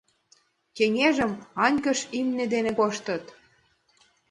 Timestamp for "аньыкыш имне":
1.65-2.45